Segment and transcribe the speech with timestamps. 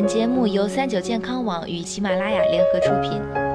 [0.00, 3.49] 本节目由三九健康网与喜马拉雅联合出品。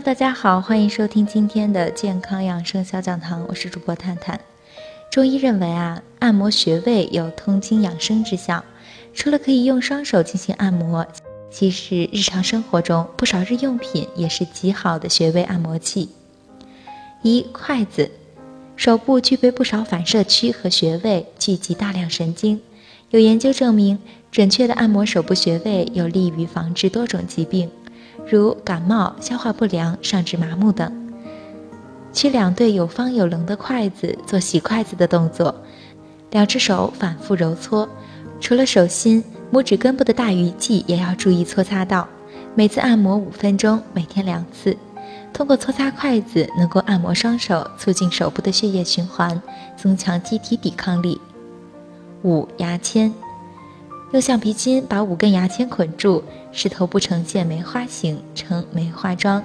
[0.00, 4.40] 大家好，欢迎收听今天的健康养生小讲堂，我是主播探探。
[5.10, 8.64] 中医认为啊，按摩穴位有通经养生之效。
[9.12, 11.04] 除了可以用双手进行按摩，
[11.50, 16.08] 其实日常生活中不少日用品也是极好的穴位按摩器。
[17.22, 18.08] 一筷子，
[18.76, 22.60] 手部具备不少反射区和穴位，聚集大量神经。
[23.10, 23.98] 有研究证明，
[24.30, 27.68] 准确的按摩手部穴位有利于防治多种疾病。
[28.30, 30.92] 如感冒、消化不良、上肢麻木等。
[32.12, 35.54] 取两对有方有棱的筷子做洗筷子的动作，
[36.30, 37.88] 两只手反复揉搓。
[38.40, 42.06] 除了手心，拇指根部的大鱼际也要注意搓擦到。
[42.54, 44.76] 每次按摩五分钟，每天两次。
[45.32, 49.40] 通过搓擦筷子，能够按摩双手，促进手部的血液循环，
[49.76, 51.20] 增强机体抵抗力。
[52.24, 53.12] 五牙签。
[54.12, 59.44] 用橡皮筋把五根牙签捆住，使头部呈现梅花形，称梅花桩。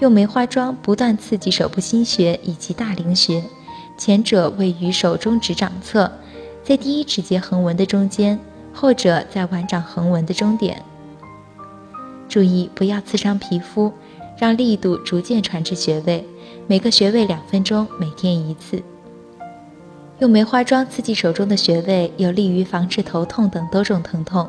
[0.00, 3.42] 用梅花桩不断刺激手部心穴以及大陵穴，
[3.96, 6.10] 前者位于手中指掌侧，
[6.62, 8.36] 在第一指节横纹的中间；
[8.74, 10.82] 后者在腕掌横纹的中点。
[12.28, 13.90] 注意不要刺伤皮肤，
[14.36, 16.26] 让力度逐渐传至穴位。
[16.66, 18.82] 每个穴位两分钟，每天一次。
[20.24, 24.48] 用梅花桩刺激手中的穴位，有利于防治头痛等多种疼痛，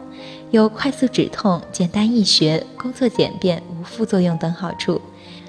[0.51, 5.01] 有快速止痛、简单易学、工作简便、无副作用等好处，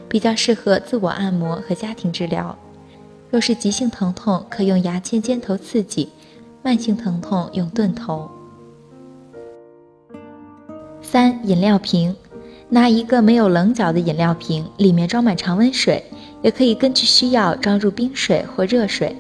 [0.09, 2.59] 比较适合自我按摩和家庭治疗。
[3.31, 6.09] 若是急性疼痛，可用牙签尖头刺激；
[6.61, 8.29] 慢性疼痛用钝头。
[11.00, 12.17] 三、饮料瓶，
[12.69, 16.03] 拿一个没有棱角的饮料瓶，里面装满常温水，
[16.43, 19.15] 也可以根据需要装入冰水或热水。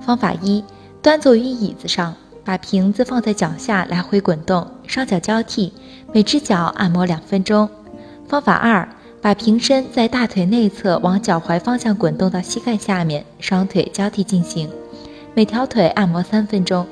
[0.00, 0.64] 方法一：
[1.02, 2.14] 端坐于椅子上，
[2.44, 5.72] 把瓶子放在脚下来回滚动，双脚交替，
[6.12, 7.68] 每只脚按摩两分钟。
[8.26, 8.88] 方法二：
[9.20, 14.70] 把瓶身在大腿内侧往脚踝方向滚动到膝盖下面，双腿交替进行，
[15.34, 16.86] 每条腿按摩三分钟。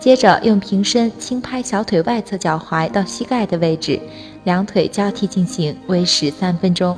[0.00, 4.00] 接着用瓶身轻拍小腿外侧脚踝到膝盖的位置，
[4.44, 6.96] 两腿交替进行，为时三分钟。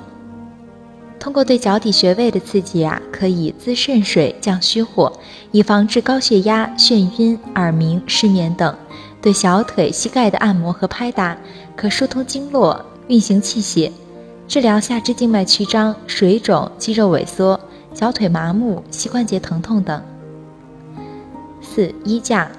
[1.20, 5.12] 通过对脚底穴位的刺激啊，可以滋肾水、降虚火，
[5.52, 8.74] 以防治高血压、眩晕、耳鸣、失眠等。
[9.20, 11.36] 对小腿、膝盖的按摩和拍打，
[11.76, 13.92] 可疏通经络、运行气血，
[14.48, 17.60] 治疗下肢静脉曲张、水肿、肌肉萎缩、
[17.92, 20.02] 小腿麻木、膝关节疼痛等。
[21.60, 22.50] 四衣架，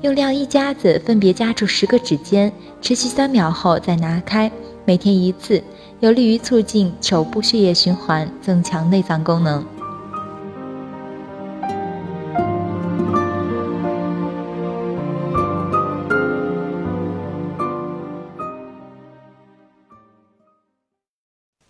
[0.00, 4.50] 用晾衣夹子分别夹住十个指尖，持续三秒后再拿开，
[4.86, 5.62] 每天一次。
[6.00, 9.66] 有利于促进手部血液循环，增强内脏功能。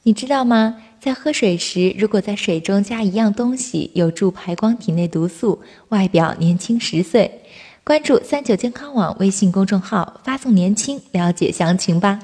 [0.02, 0.76] 你知道吗？
[1.00, 7.40] 在喝水时，如果在水中加一样东西，有助排光体内毒素，外表年轻十岁。
[7.82, 12.18] 关注三九健康网微信公众号，发送“年轻”了解详情吧。